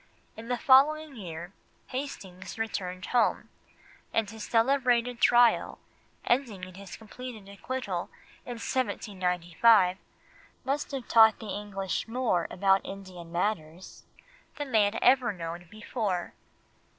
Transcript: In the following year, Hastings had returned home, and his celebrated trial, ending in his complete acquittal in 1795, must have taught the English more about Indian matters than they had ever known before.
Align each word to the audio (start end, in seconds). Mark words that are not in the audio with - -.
In 0.35 0.47
the 0.47 0.57
following 0.57 1.15
year, 1.15 1.53
Hastings 1.89 2.53
had 2.55 2.57
returned 2.59 3.05
home, 3.05 3.49
and 4.11 4.27
his 4.27 4.43
celebrated 4.45 5.21
trial, 5.21 5.77
ending 6.25 6.63
in 6.63 6.73
his 6.73 6.95
complete 6.97 7.37
acquittal 7.47 8.09
in 8.43 8.53
1795, 8.53 9.97
must 10.65 10.89
have 10.89 11.07
taught 11.07 11.37
the 11.37 11.49
English 11.49 12.07
more 12.07 12.47
about 12.49 12.83
Indian 12.83 13.31
matters 13.31 14.03
than 14.55 14.71
they 14.71 14.85
had 14.85 14.97
ever 15.03 15.31
known 15.31 15.67
before. 15.69 16.33